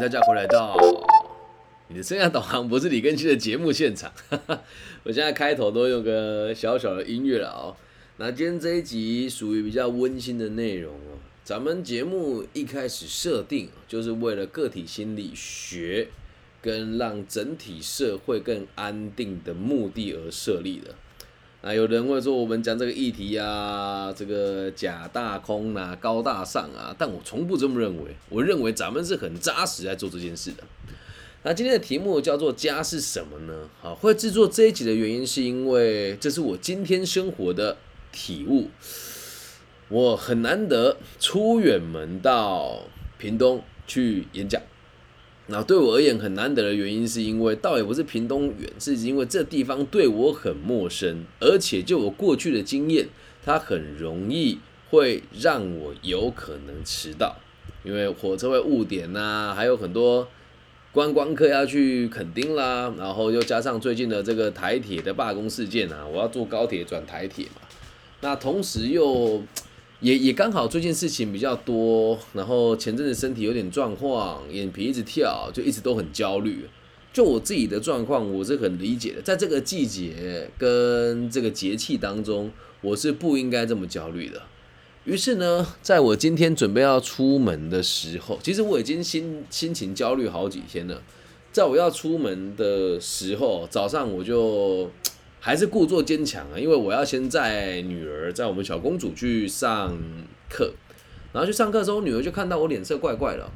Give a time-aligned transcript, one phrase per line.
[0.00, 0.76] 大家回来到
[1.88, 4.12] 你的生涯导航，不是李根熙的节目现场。
[5.02, 7.74] 我现在开头都用个小小的音乐了哦。
[8.18, 11.18] 那今天这一集属于比较温馨的内容哦。
[11.42, 16.06] 咱们节目一开始设定就是为了个体心理学
[16.62, 20.94] 跟让整体社会更安定的目的而设立的。
[21.60, 28.14] 啊，有人会说我们讲这个议题啊，这个假大空啊，高大上啊，但我从不这么认为。
[28.28, 30.62] 我认为咱们是很扎实在做这件事的。
[31.42, 37.76] 那今天的题目叫做“家是什么呢？”好，会制作这一集的原因是因为这是我今天生活的
[38.12, 38.68] 体悟。
[39.88, 42.82] 我很难得出远门到
[43.18, 44.62] 屏东去演讲。
[45.50, 53.08] 那对我而言很难得的原因，是因为倒也不是屏东远，是因为这地方对我很陌生，而且就我过去的经验，
[53.42, 54.58] 它很容易
[54.90, 57.36] 会让我有可能迟到，
[57.82, 60.28] 因为火车会误点呐，还有很多
[60.92, 67.62] 观光客要去垦丁啦，然后又加上最近的这个台铁的罢工事件啊，我要坐高铁转台铁嘛，
[68.20, 69.42] 那同时又。
[70.00, 76.68] 也也刚好最近事情比较多，然后前阵子身体有点状况，眼皮一直跳，就一直都很焦虑。
[77.12, 79.22] 就我自己的状况，我是很理解的。
[79.22, 84.42] 在这个季节跟这个节气当中，我是不应该这么焦虑的。
[85.04, 91.02] 于是呢，在我今天准备要出门的时候，其实我已经心心情焦虑好几天了。
[91.50, 94.88] 在我要出门的时候，早上我就。
[95.40, 99.96] 还是故作坚强啊，因为我要先载女儿，在我们小公主去上
[100.50, 100.72] 课，
[101.32, 103.48] 然后去上课的时候，女儿就看到我脸色怪怪的，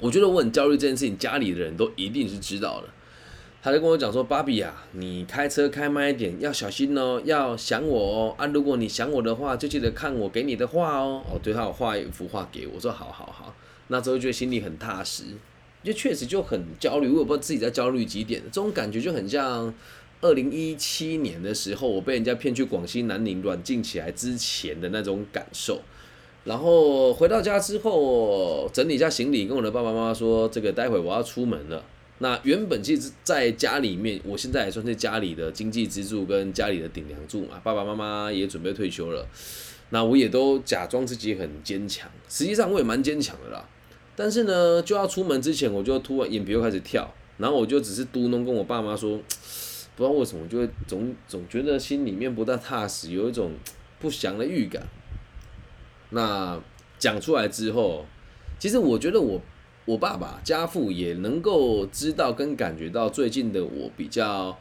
[0.00, 2.88] 我觉得我很焦虑这件事情，家里的人都一定是知道的。
[3.62, 8.46] 她就跟我讲说：“芭比啊，你开车开慢一点，要小心哦，要想我哦啊！
[8.46, 13.54] 如果你想我的话，就记得看我给你的画哦。”哦，对，她有画一幅画给我，说：“好好好。”
[13.88, 15.24] 那时候觉得心里很踏实，
[15.82, 19.74] 就确实就很焦虑，我也不知道自己在焦虑几点，这种感觉就很像。
[20.20, 25.80] 二零一七年的时候，我被人家骗去广西南宁软禁起来之前的那种感受，
[26.42, 31.84] 然后回到家之后整理一下行李，跟我的爸爸妈妈说，这个待会我要出门了。
[32.18, 37.60] 那原本其实在家里面，我现在也算是家里的经济支柱跟家里的顶梁柱嘛。
[37.62, 39.24] 爸爸妈妈也准备退休了，
[39.90, 43.64] 那我也都假装自己很坚强，实际上我也蛮坚强的啦。
[44.16, 49.20] 但是呢，就要出门之前，我就突然眼皮又开始跳，然后我就只是嘟囔跟我爸妈说。
[49.98, 53.50] 不知道为什么，就会总总觉得心里面不大踏实，有一种
[53.98, 54.86] 不祥的预感。
[56.10, 56.56] 那
[57.00, 58.06] 讲出来之后，
[58.60, 59.40] 其实我觉得我
[59.86, 64.56] 我爸爸家父也能够知道跟感觉到最近的我比较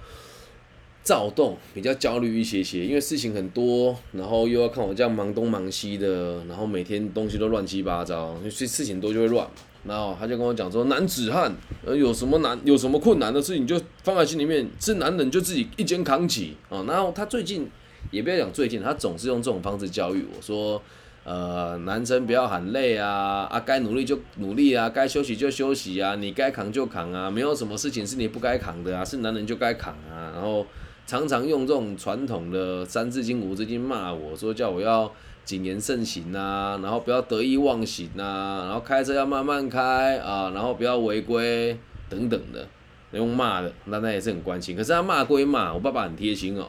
[1.03, 9.47] 躁动，比较焦虑一些些，因为事情很多，然后又要看我这样忙东忙西的，然后每天东西都乱七八糟，所以事情多就会乱。
[9.87, 11.55] 然后他就跟我讲说，男子汉，
[11.85, 16.83] 呃，有什么难，有什么困难的事情就放在心里面，是男人就自己一肩扛起啊。
[16.87, 17.69] 然后他最近
[18.11, 20.81] 也不要讲最近，他总是用这种方式教育我说，
[21.23, 30.33] 呃，男生不要喊累啊，啊，该努力就努力啊，该休息就休息啊，你该扛就扛啊，没有什么事情是你不该扛的啊，是男人就该扛啊。
[30.33, 30.65] 然后
[31.05, 35.11] 常常用这种传统的三字经五字经骂我说，叫我要。
[35.47, 42.67] 谨言慎行呐，然后不要得意忘形呐，然后开车要慢慢开啊，然后不要违规等等的，
[43.13, 44.75] 用骂的，那他也是很关心。
[44.75, 46.67] 可是他骂归骂，我爸爸很贴心哦。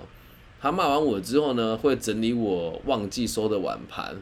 [0.61, 4.15] 他骂完我之后呢，会整理我忘记收的碗盘，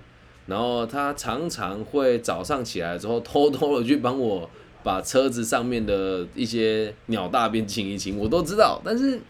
[0.47, 4.49] 然后他常常会早上起来之后偷偷的去帮我
[4.83, 9.21] 把车子上面的一些鸟大便清一清，我都知道，但是。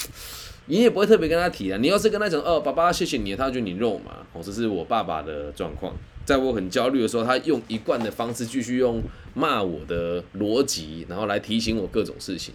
[0.66, 1.78] 你也不会特别跟他提啊。
[1.80, 4.26] 你要是跟他讲，哦，爸爸谢谢你，他就你肉嘛。
[4.32, 5.96] 哦，这是我爸爸的状况。
[6.24, 12.52] 在我很焦虑的时候，他用一贯的方式继续用骂我的逻辑，然后来提醒我各种事情。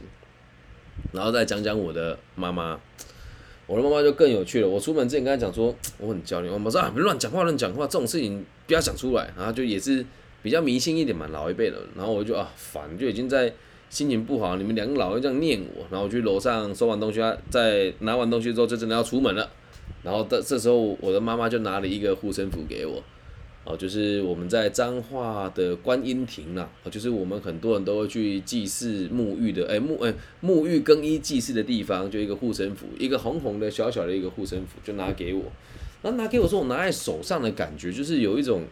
[1.13, 2.77] 然后再讲讲我的妈妈，
[3.65, 4.67] 我的妈妈就更有趣了。
[4.67, 6.49] 我出门之前跟他讲说，我很焦虑。
[6.49, 9.33] 我妈说啊，乱讲话，乱讲话，这种事情不要讲出来。
[9.37, 10.05] 然后就也是
[10.43, 11.77] 比较迷信一点嘛，老一辈的。
[11.95, 13.53] 然后我就啊烦，就已经在。
[13.91, 19.49] 心情不好，你们两个老会这样念我，然后我去楼上收完东西，在拿完东西之后就真的要出门了，
[20.01, 23.03] 然后这这时候我的妈妈就拿了一个护身符给我，
[23.65, 35.43] 哦，就是我们在彰化的观音亭呐，就是我们很多人都会去祭祀沐浴的，哎沐哎沐浴更衣祭祀的地方，就一个护身符，一个红红的小小的一个护身符，就拿给我，
[36.01, 38.63] 然后拿给我说我拿在手上的感觉就是有一种，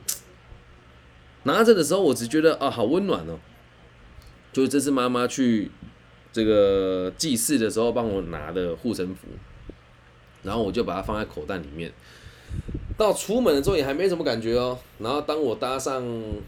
[1.43, 3.37] 拿着的时候我只觉得啊好温暖哦。
[4.51, 5.69] 就是这是妈妈去
[6.31, 9.27] 这个祭祀的时候帮我拿的护身符，
[10.43, 11.91] 然后我就把它放在口袋里面。
[12.97, 14.77] 到出门的时候也还没什么感觉哦。
[14.97, 16.03] 然后当我搭上，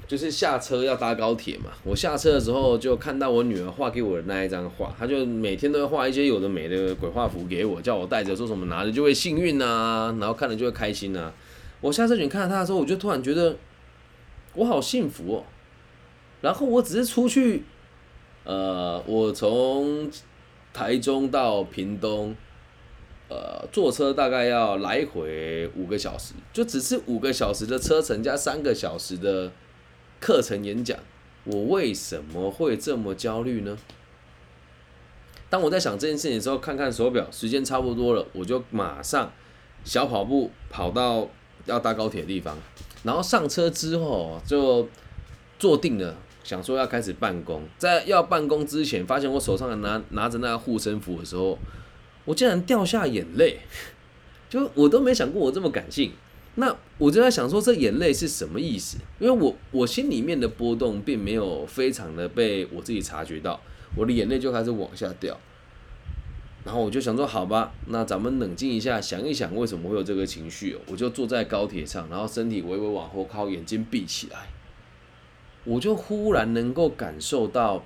[0.05, 11.31] 就是下车要搭高铁嘛，我下车的时候就看到我女儿画给我的那一张画，她就每天都会画一些有的没的鬼画符给我，叫我带着，说什么拿着就会幸运呐，然后看了就会开心呐。
[11.79, 13.55] 我下车前看到她的时候，我就突然觉得
[14.55, 15.43] 我好幸福哦。
[16.41, 17.63] 然后我只是出去，
[18.43, 20.09] 呃，我从
[20.73, 22.35] 台中到屏东。
[23.33, 29.49] 呃，坐车大概要来回五个小时，就只是五个小时的车程加三个小时的
[30.19, 30.99] 课程演讲，
[31.45, 33.77] 我为什么会这么焦虑呢？
[35.49, 39.31] 当我在想这件事情的时候，看看手表，时间差不多了，我就马上
[39.85, 41.29] 小跑步跑到
[41.67, 42.57] 要搭高铁的地方，
[43.03, 44.89] 然后上车之后就
[45.57, 47.63] 坐定了，想说要开始办公。
[47.77, 51.57] 在要办公之前，发现我手上拿拿着那个护身符的时候。
[52.23, 53.57] 我竟然掉下眼泪，
[54.47, 56.11] 就我都没想过我这么感性。
[56.53, 58.97] 那我就在想说，这眼泪是什么意思？
[59.17, 63.59] 因为我我心里面的波动并没有非常的被我自己察觉到，
[63.95, 65.35] 我的眼泪就开始往下掉。
[66.63, 70.77] 然后我就想说，好吧，那咱们冷静一下，想一想为什么会有这个情绪。
[70.85, 74.47] 我就坐在高铁上，然后身体微微往后靠，眼睛闭起来，
[75.63, 77.83] 我就忽然能够感受到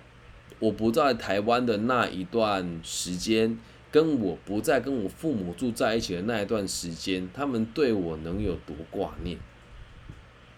[0.59, 3.57] 我不在台湾的那一段时间。
[3.91, 9.37] 跟我不再跟我父母住在一起的那一段时间，他们对我能有多挂念？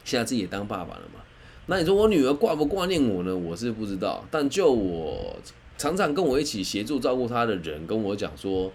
[0.03, 1.21] 现在自己也当爸爸了嘛？
[1.67, 3.37] 那你说我女儿挂不挂念我呢？
[3.37, 4.25] 我是不知道。
[4.31, 5.37] 但就我
[5.77, 8.73] 常常跟我一起协助照顾她的人跟我讲说，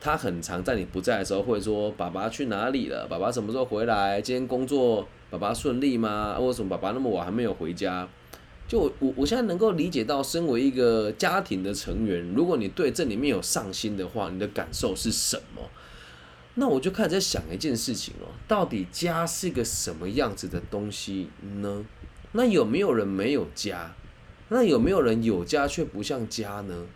[0.00, 3.06] 他很常在你不在的时候会说：“爸爸去哪里了？
[3.06, 4.20] 爸爸什么时候回来？
[4.20, 6.38] 今天工作爸爸顺利吗？
[6.40, 8.08] 为什么爸爸那么晚还没有回家？”
[8.66, 15.62] 就我我现在能够理解到，身为一个家庭的成员，如果你对这里面有上心的话，你的感受是什么？
[16.54, 21.28] 那我就开始在想一件事情哦，到底家是个什么样子的东西
[21.60, 21.84] 呢？
[22.32, 23.92] 那有没有人没有家？
[24.48, 26.86] 那有没有人有家却不像家呢？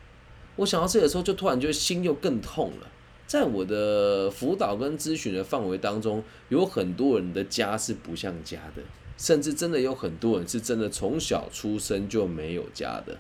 [0.57, 2.87] 我想到这个时候，就突然觉得心又更痛了。
[3.27, 8.83] 在我的辅导跟咨询的范围当中，有很多人的家是不像家的。
[9.17, 13.17] 甚至真的有很多人是真的从小出生就没有家的，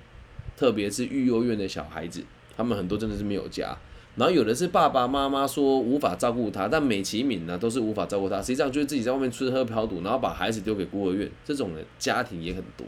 [0.57, 2.25] 特别是育幼院的小孩子，
[2.57, 3.77] 他们很多真的是没有家。
[4.17, 12.85] 然后有的是爸爸妈妈说无法照顾他，但美其名呢都是无法照顾他，实际上就是自己在外面吃喝嫖赌，然后把孩子丢给孤儿院，这种的家庭也很多。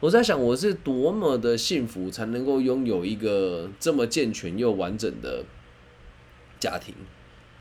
[0.00, 5.44] 我在想，我是多么的幸福，才能够拥有一个这么健全又完整的
[6.58, 6.94] 家庭。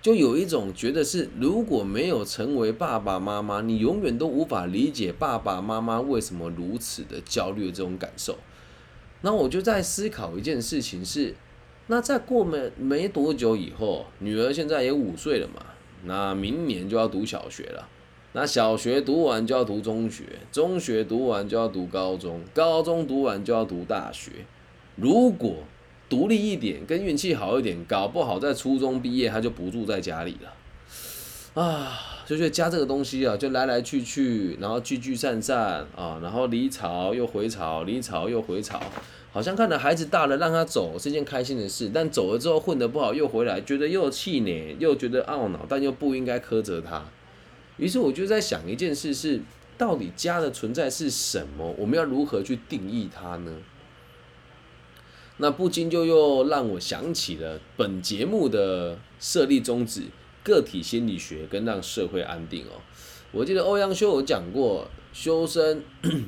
[0.01, 8.37] 就有一种觉得是，如果没有成为爸爸妈妈，你永远都无法理解爸爸妈妈为什么如此的焦虑这种感受。
[9.21, 11.35] 那我就在思考一件事情是，
[11.87, 15.65] 那在过没没多久以后，女儿现在也五岁了嘛，
[16.05, 17.89] 那明年就要读小学了，
[18.33, 24.31] 那小学读完就要读中学，中学读完就要读高中，高中读完就要读大学。
[24.95, 25.63] 如果
[26.09, 38.81] 独立一点，跟运气好一点，搞不好在初中毕业他就不住在家里了，啊，就觉得家这个东西啊，就来来去去，然后聚聚散散啊，然后离巢又回巢，离巢又回巢，
[39.31, 47.03] 好像看着孩子大了让他走是件开心的事，但走了之后混得不好又回来，觉得又气馁，又觉得懊恼，但又不应该苛责他。
[47.77, 49.41] 于是我就在想一件事是，
[49.77, 51.75] 到底家的存在是什么？
[51.77, 53.51] 我们要如何去定义它呢？
[55.37, 60.03] 那不禁就又让我想起了本节目的设立宗旨：
[60.43, 62.81] 个体心理学跟让社会安定哦。
[63.31, 65.83] 我记得欧阳修有讲过“修身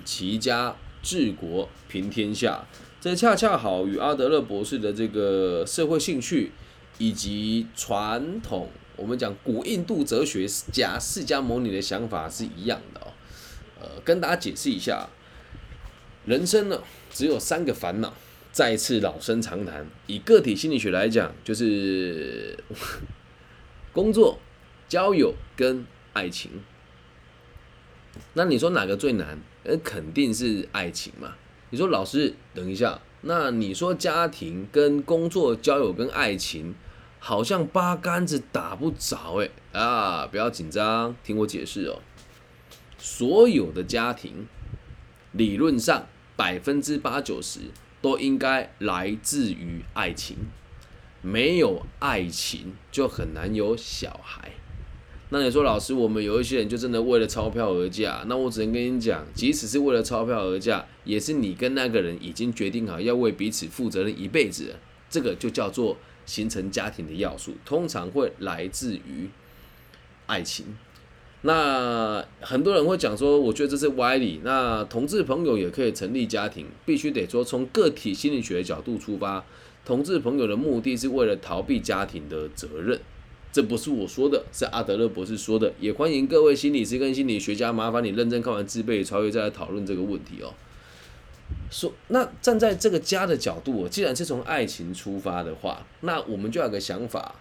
[0.06, 2.68] 齐家治国平天下”，
[3.02, 6.52] 这恰恰好与阿德勒博士的这个社会兴趣
[7.00, 13.08] 以及传统我们讲古印度哲学家释迦牟尼的想法是一样的哦。
[13.82, 15.08] 呃，跟大家解释一下，
[16.26, 18.14] 人生呢只有三个烦恼。
[18.52, 22.58] 再次老生常谈，以个体心理学来讲，就是
[23.94, 24.40] 工作、
[24.88, 26.52] 交友跟爱情。
[28.34, 29.40] 那你说哪个最难？
[29.64, 31.36] 呃，肯定是爱情嘛。
[31.70, 36.74] 你说老师，等一下，那你说家庭跟工作、交友跟爱情，
[37.20, 40.26] 好像八竿子打不着哎啊！
[40.26, 42.02] 不要紧张，听我解释哦。
[42.98, 44.48] 所有的家庭，
[45.34, 47.60] 理论上百分之八九十。
[48.02, 50.38] 都应该来自于爱情，
[51.22, 54.52] 没有爱情就很难有小孩。
[55.32, 58.24] 那你说，老师，我们有一些人就真的为了钞票而嫁？
[58.28, 64.76] 那我只能跟你讲，即使是为了钞票而嫁，也是你跟那个人已经决定好要为彼此负责任一辈子。
[65.08, 69.30] 这个就叫做形成家庭的要素，通常会来自于
[70.26, 70.78] 爱情。
[71.42, 74.42] 那很多人会讲说，我觉得这是歪理。
[74.44, 79.46] 那同志朋友也可以成立家庭，必须得说从个体心理学的角度出发，
[79.86, 83.00] 同志朋友的目的是为了逃避家庭的责任。
[83.52, 85.74] 这不是我说的，是阿德勒博士说的。
[85.80, 90.54] 也欢迎各位心理师跟心理学家，麻烦你认真看完《自卑超越》再来讨论这个问题哦。
[91.72, 97.34] 说那站在这个家的角度，既然是从爱情出发的话，那我们就有个想法。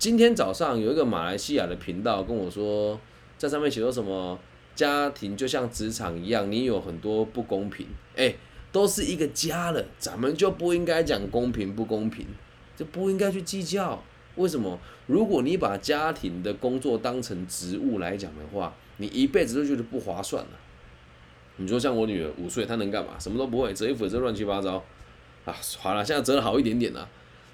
[0.00, 2.98] 今天早上有一个马来西亚的频道跟我说，
[3.36, 4.38] 在上面写说什么
[4.74, 8.34] 家庭就像职场一样，你有很多不公平，哎，
[8.72, 12.26] 都是一个家了，咱们就不应该讲公平不公平，
[12.74, 14.02] 就不应该去计较。
[14.36, 14.78] 为什么？
[15.06, 20.50] 如果你把家庭的工作当成职务来讲的话，你一辈子都觉得不划算了。
[21.56, 23.18] 你说像我女儿五岁，她能干嘛？
[23.18, 24.82] 什么都不会，折衣服折乱七八糟
[25.44, 25.54] 啊！
[25.78, 27.06] 好了，现在折的好一点点了，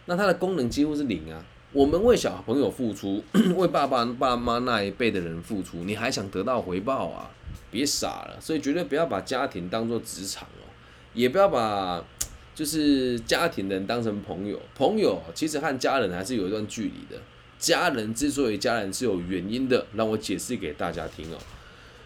[0.05, 1.45] 那它的功能几乎是零啊。
[1.77, 3.23] 我们为小朋友付出，
[3.55, 7.31] 为爸爸爸妈那一辈的人付出，你还想得到回报啊？
[7.71, 8.39] 别傻了！
[8.41, 10.65] 所以绝对不要把家庭当做职场哦，
[11.13, 12.03] 也不要把
[12.55, 14.59] 就是家庭的人当成朋友。
[14.75, 17.21] 朋友其实和家人还是有一段距离的。
[17.59, 21.37] 家人之所以家人是有原因的，让我解释给大家听哦。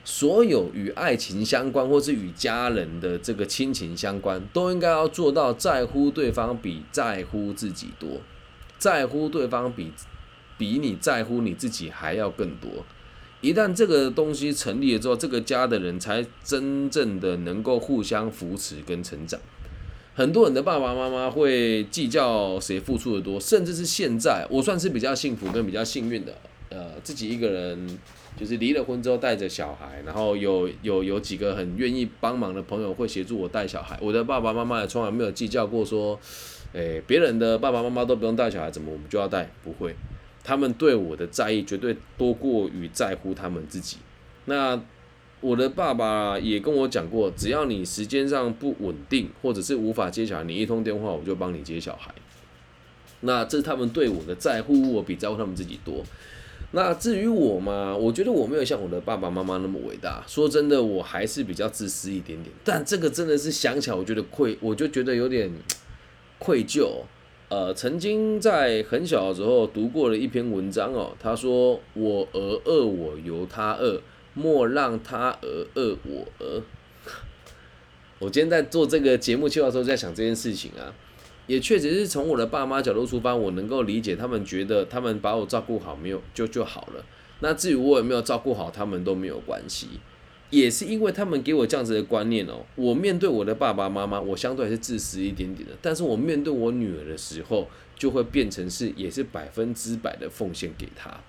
[0.04, 8.20] 所有与爱情相关或是与家人的这个亲情相关，都应该要做到在乎对方比在乎自己多。
[8.80, 9.92] 在乎对方比
[10.58, 12.68] 比你在乎你自己还要更多。
[13.42, 19.38] 一旦这个东西成立了之后，这个家的人才真正的能够互相扶持跟成长。
[20.14, 26.34] 很多人的爸爸妈妈会计较谁付出的多，甚至是现在我算是比较幸福跟比较幸运的，
[26.70, 27.99] 呃，自己一个人
[28.37, 33.99] 就是离了婚之后带着小孩，然后有有有几个很愿意帮忙的朋友会协助我带小孩。
[34.02, 36.18] 我的爸爸妈妈也从来没有计较过说。
[36.72, 39.50] 诶，别人的爸爸妈妈都不用带小孩，怎么我们就要带？
[39.64, 39.92] 不会，
[40.44, 43.96] 他们对我的在意绝对多过于在乎他们自己。
[44.44, 44.80] 那
[45.40, 52.14] 我的爸爸也跟我讲过，只要你时间上不稳定，或者是无法接小孩，你一通电话我就帮你接小孩。
[53.22, 56.04] 那这是他们对我的在乎，我比在乎他们自己多。
[56.70, 60.22] 那至于我嘛，我觉得我没有像我的爸爸妈妈那么伟大。
[60.28, 62.54] 说真的，我还是比较自私一点点。
[62.62, 65.50] 但这个真的是想起来，我觉得愧，我就觉得有点。
[66.40, 67.02] 愧疚，
[67.50, 74.00] 呃，曾经在很小的时候读过了一篇文章哦，他说：“我而恶我由他恶，
[74.35, 76.26] 莫让他而恶我。
[78.18, 80.94] ”我今天在做这个节目计划的时候，在想这件事情啊，
[81.47, 87.04] 也确实是从我的爸妈角度出发，我能够理解他们觉得他们把我照顾好没有就就好了。
[87.40, 89.88] 那至于我有没有照顾好他们都没有关系。
[90.50, 95.76] 也是因为他们给我这样子的观念哦，我面对我的爸爸妈妈，我相对还是自私一点点的。
[95.80, 101.21] 但是我面对我女儿的时候，就会变成是也是百分之百的奉献给她。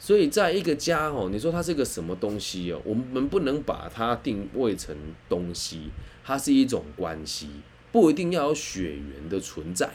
[0.00, 2.82] 所以在一个家哦，你说它是个什么东西哦？
[2.84, 4.96] 我们不能把它定位成
[5.28, 5.90] 东西，
[6.24, 7.48] 它是一种关系，
[7.92, 9.88] 不一定要有血缘的存在，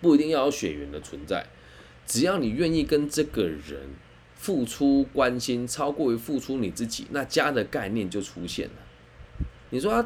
[0.00, 1.46] 不一定要有血缘的存在，
[2.06, 3.90] 只要你愿意跟这个人。
[4.36, 8.74] 付出关心超过于付出你自己，那家的概念就出现了。
[9.70, 10.04] 你说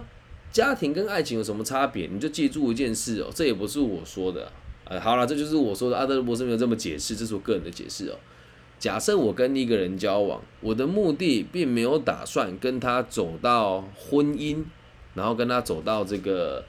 [0.51, 2.09] 家庭跟爱情有什么差别？
[2.11, 4.51] 你就记住一件事哦，这也不是我说的。
[4.85, 5.97] 呃，好了，这就是我说的。
[5.97, 8.17] 阿德勒博士没有这么解释，这是我个人的解释哦。
[8.79, 14.65] 假设我跟一个人交往，我的目的并没有打算跟他走到婚姻，
[15.15, 16.65] 然后跟他走到这个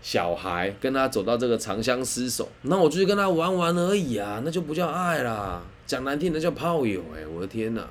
[0.00, 5.60] 小孩，跟他走到这个长相厮守，那我就是跟他玩玩而已啊，那就不叫爱啦。
[5.90, 7.84] 讲难听的叫炮友，哎，我的天哪，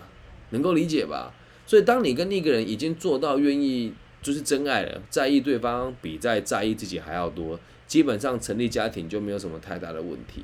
[0.52, 1.34] 能够理解吧？
[1.68, 10.44] 所以当你跟那个人已经做到愿意就是真爱了，在意对方比在在意自己还要多，基本上成立家庭就没有什么太大的问题。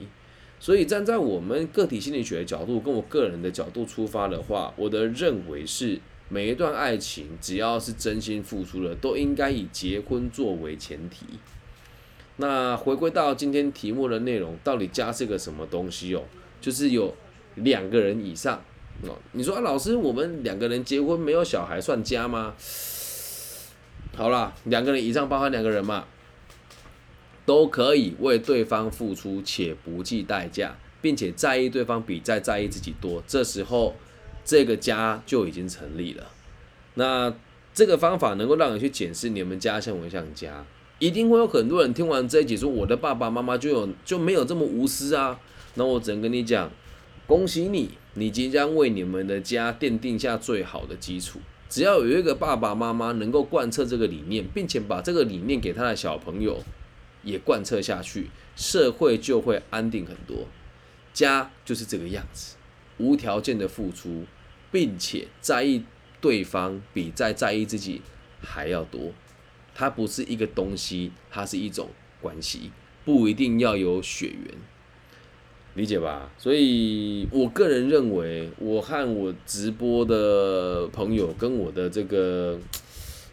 [0.60, 11.26] 所以站在我们个体心理学的角度，跟我个人的角度出发的话，我的认为是每一段爱情只要是真心付出的，都应该以结婚作为前提。
[12.36, 16.24] 那回归到今天题目的内容，到底家是个什么东西哦？
[16.60, 17.16] 就是有。
[17.56, 18.62] 两个人以上
[19.04, 22.54] 哦，你说啊，老师，我们两个人结婚没有小孩算家吗？
[24.16, 26.06] 好啦，两个人以上包含两个人嘛，
[27.46, 33.96] 都可以为对方付出且不计代价，并且在意对方比在在意自己多，这时候
[34.46, 36.28] 这个家就已经成立了。
[36.94, 37.34] 那
[37.74, 40.66] 这个方法能够让你去检视你们家像不像家，
[41.00, 45.38] 一定会有很多人听完这一集说，我的爸爸妈妈就有就没有这么无私啊。
[45.74, 46.72] 那我只能跟你讲。
[47.28, 51.40] 恭喜你，你即将为你们的家奠定下最好的基础。
[51.68, 56.64] 只要有一个爸爸妈妈能够贯彻这个理念，并且把这个理念给他的小朋友
[57.24, 60.46] 也贯彻下去，社会就会安定很多。
[61.14, 62.56] 家就是这个样子。
[62.98, 64.26] 无条件的付出，
[64.72, 65.84] 并且在意
[66.22, 68.02] 对方比在在意自己
[68.40, 69.12] 还要多。
[69.74, 71.90] 它不是一个东西，它是一种
[72.22, 72.72] 关系，
[73.04, 74.56] 不一定要有血缘，
[75.76, 76.32] 理解吧？
[76.38, 82.58] 所以我个人认为，我和我直播的朋友跟我的这个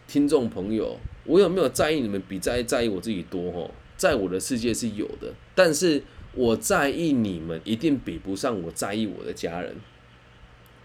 [0.07, 3.49] 听众朋友，我有没有在意你们比在在意我自己多？
[3.51, 6.03] 吼，在我的世界是有的，但是
[6.35, 9.73] 我在意你们一定比不上我在意我的家人，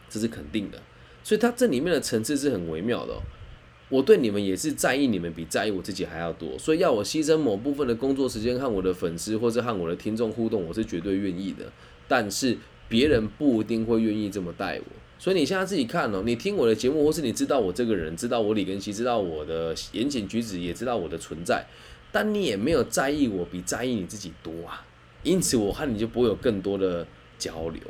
[0.09, 0.81] 这是肯定的。
[1.25, 3.21] 所以它这里面的层次是很微妙的。
[3.91, 11.65] 我对你们也是在意你们比在意我自己还要多，所以要我牺牲某部分的工作时间和我的粉丝或者和我的听众互动，我是绝对愿意的。
[12.07, 12.57] 但是
[12.89, 14.85] 别人不一定会愿意这么待我，
[15.19, 21.67] 所以你现在自己看哦，你听我的节目，或是你知道我这个人，知道我李根熙，知道我的言行举止，也知道我的存在，
[22.13, 24.85] 但你也没有在意我比在意你自己多啊，
[25.23, 27.07] 因此我和你就不会有更多的
[27.39, 27.83] 交流。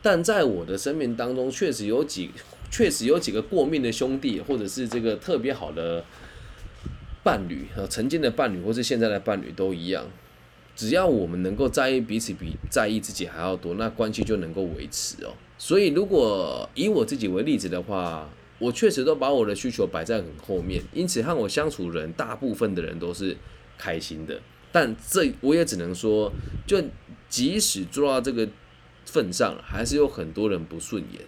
[0.00, 2.30] 但在我的生命当中，确实有几。
[2.72, 6.02] 确实有几个过命的兄弟，或者是这个特别好的
[7.22, 10.06] 伴侣，呃，曾经的伴侣，或是现在的伴侣都一样。
[10.74, 15.34] 只要我们能够在意彼此比在意自己还要多，那关系就能够维持哦。
[15.58, 18.26] 所以，如果以我自己为例子的话，
[18.58, 23.36] 我确实都把我的需求摆在很后面，因此和我相处人，大部分的人都是
[23.76, 24.40] 开心的。
[24.72, 26.32] 但这我也只能说，
[26.66, 26.82] 就
[27.28, 28.48] 即使做到这个
[29.04, 31.20] 份上，还是有很多人不顺眼。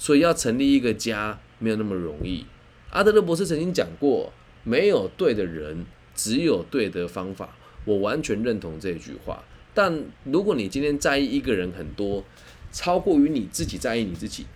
[0.00, 2.46] 所以要成立一个家没有那么容易。
[2.88, 4.32] 阿德勒博士曾经讲过，
[4.64, 7.54] 没有对的人，只有对的方法。
[7.84, 9.44] 我完全认同这句话。
[9.74, 12.24] 但如果你今天在意一个人很多，
[12.72, 14.46] 超过于你自己在意你自己，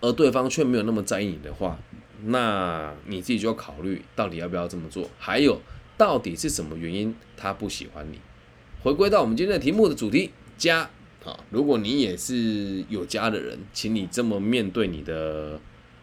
[0.00, 1.76] 而对方却没有那么在意你的话，
[2.26, 5.10] 那你自己就要考虑到底要不要这么做。
[5.18, 5.60] 还有，
[5.98, 8.20] 到底是什么原因他不喜欢你？
[8.84, 10.88] 回归到我们今天的题目的主题，家。
[11.26, 15.58] 啊，如果你也是有家的人，请你这么面对你的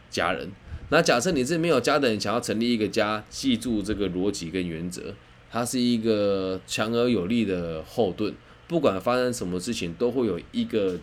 [0.09, 0.51] 家人。
[0.89, 5.15] 那假设你是没有家的人，想要成立一个家，记住这个逻辑跟原则，
[5.49, 8.33] 它是一个强而有力的后盾。
[8.67, 10.99] 不管发生什么事情，都会有一个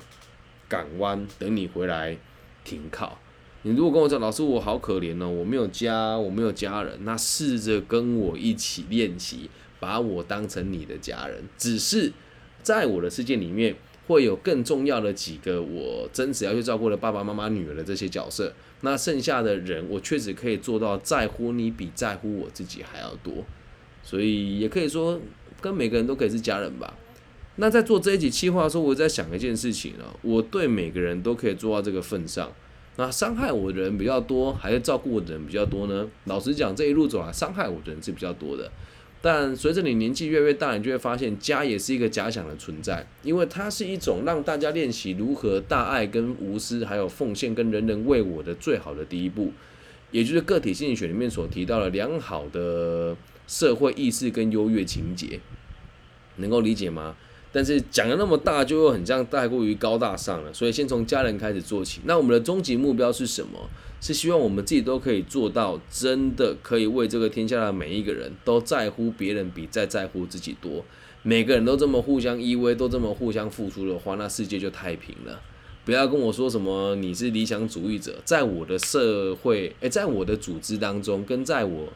[0.69, 2.19] 港湾等你回来
[2.63, 3.19] 停靠。
[3.63, 9.49] 你如果跟我讲，老师我好可怜哦，我没有家，我没有家人，那试着跟我一起练习，
[9.81, 11.45] 把我当成你的家人。
[11.57, 12.13] 只是
[12.63, 13.75] 在我的世界里面。
[14.11, 23.45] 会有更重要的几个我真实要去照顾的爸爸妈妈、女儿的这些角色，那剩下的人我确实可以做到在乎你比在乎我自己还要多，
[24.03, 25.21] 所以也可以说
[25.61, 26.93] 跟每个人都可以是家人吧。
[27.55, 32.51] 那在做这一集计划的时候，我在想一件事情啊，我对每个人都可以做到这个份上，
[32.97, 36.09] 那伤害我的人比较多，还是照顾我的人比较多呢？
[36.25, 38.69] 老实讲，这一路走来，伤害我的人是比较多的。
[39.23, 49.53] 但随着你年纪越来越大，你就会发现家也是一个假想的存在，因为它是一种让大家练习如何大爱跟无私，还有奉献跟人人为我的最好的第一步，
[50.11, 53.15] 也就是个体心理学里面所提到的良好的
[53.47, 55.39] 社会意识跟优越情节，
[56.37, 57.15] 能够理解吗？
[57.53, 62.01] 但是讲的那么大，就又很像太过于高大上了，所以先从家人开始做起。
[62.05, 63.69] 那我们的终极目标是什么？
[64.01, 70.85] 是希望我们自己都可以做到，真的可以为这个天下的每一个人都在乎别人比再在乎自己多。
[71.23, 75.41] 每个人都这么互相依偎，都这么互相付出的话，那世界就太平了。
[75.85, 81.89] 不要跟我说什么你是理想主义者，在我的社会，诶，在我的组织当中，跟在我。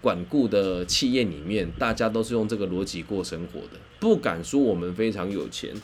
[0.00, 3.70] 管顾的企业里面，大家都是用这个逻辑过生活的。
[3.98, 5.74] 不敢说我们非常有钱，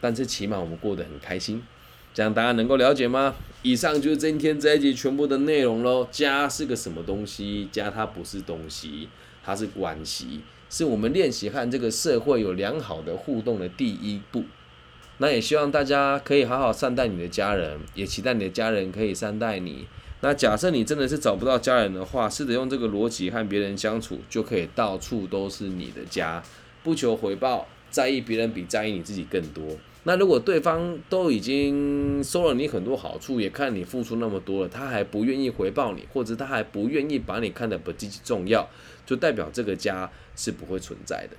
[0.00, 1.62] 但是起码我们过得很开心。
[2.14, 3.34] 这样大家能够了解吗？
[3.62, 6.06] 以上就是今天这一集全部的内容喽。
[6.10, 7.68] 家是个什么东西？
[7.72, 9.08] 家它不是东西，
[9.44, 14.44] 它是关系，是我们练习和这个社会有良好的互动的第一步。
[15.18, 19.86] 那也希望大家可以好好善待你的家人，也期待你的家人可以善待你。
[20.20, 26.42] 那假设你真的是找不到家人的话，试着用这个逻辑和别人相处，就可以到处都是你的家，
[26.82, 29.64] 不求回报，在意别人比在意你自己更多。
[30.04, 38.68] 那如果对方都已经收了你很多好处，也看你付出那么多了，他还不愿意回报你，或者他还不愿意把你看得不积极重要，
[39.06, 41.36] 就代表这个家是不会存在的。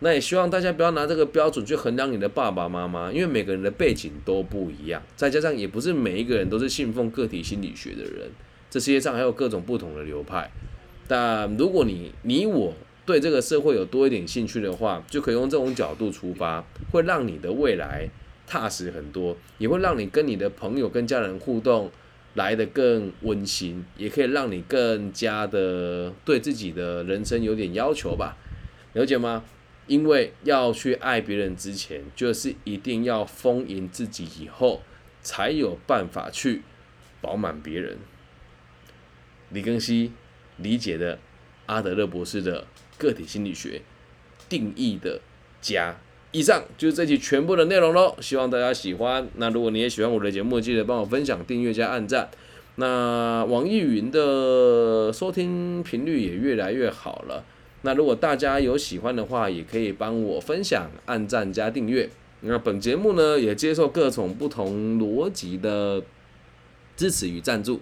[0.00, 8.30] 那也希望大家不要拿这个标准去衡量你的爸爸妈妈，因为每个人的背景都不一样，再加上也不是每一个人都是信奉个体心理学的人，
[8.70, 10.50] 这世界上还有各种不同的流派。
[11.08, 12.74] 但如果你你我
[13.06, 18.08] 对这个社会有多一点兴趣的话，就可以用这种角度出发，会让你的未来
[18.46, 21.90] 踏实很多，也会让你跟你的朋友跟家人互动
[22.34, 28.36] 来得更温馨，也可以让你更加的对自己的人生有点要求吧，
[28.94, 29.44] 了解吗？
[29.86, 34.80] 因为要去爱别人之前，就是一定要丰盈自己，以后
[35.20, 36.62] 才有办法去
[37.20, 37.98] 饱满别人。
[39.50, 40.12] 李庚希
[40.56, 41.18] 理解的
[41.66, 42.66] 阿德勒博士的
[42.98, 43.82] 个体心理学
[44.48, 45.20] 定义的
[45.60, 45.96] 家。
[46.32, 49.28] 以上就是这期全部的内容喽，希望大家喜欢。
[49.36, 52.28] 那如果你也喜欢我的节目，记得帮我分享、订阅加按赞。
[52.74, 57.44] 那网易云的收听频率也越来越好了。
[57.82, 62.10] 那如果大家有喜欢的话，也可以帮我分享、按赞加订阅。
[62.40, 66.02] 那本节目呢，也接受各种不同逻辑的
[66.96, 67.80] 支持与赞助，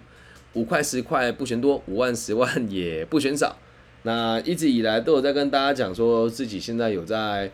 [0.53, 3.57] 五块十块不嫌多，五万十万也不嫌少。
[4.03, 7.51] 那一直以来都有在跟大家讲，说自己现在有在。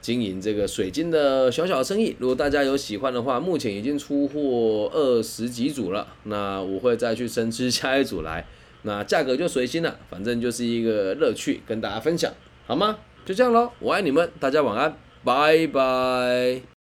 [0.00, 8.44] 经营这个水晶的小小生意，如果大家有喜欢的话，目前已经出货二十几组了，那我会再去生吃下一组来，
[8.82, 12.34] 那价格就随心了，反正就是一个乐趣，跟大家分享，
[12.66, 12.98] 好吗？
[13.24, 16.81] 就这样喽，我爱你们，大家晚安，拜拜。